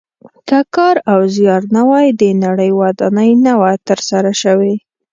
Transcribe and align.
که 0.47 0.59
کار 0.75 0.95
او 1.11 1.19
زیار 1.35 1.63
نه 1.75 1.81
وای 1.89 2.07
د 2.21 2.21
نړۍ 2.43 2.69
ودانۍ 2.79 3.31
نه 3.45 3.53
وه 3.59 3.73
تر 3.87 3.99
سره 4.09 4.31
شوې. 4.41 4.73